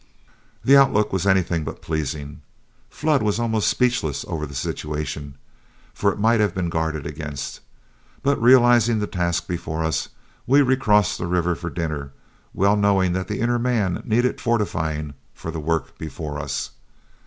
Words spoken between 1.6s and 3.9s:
but pleasing. Flood was almost